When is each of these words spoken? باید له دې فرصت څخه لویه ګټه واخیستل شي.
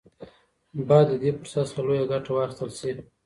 باید 0.87 1.07
له 1.11 1.17
دې 1.21 1.29
فرصت 1.39 1.65
څخه 1.69 1.81
لویه 1.85 2.05
ګټه 2.11 2.29
واخیستل 2.33 2.69
شي. 2.79 2.91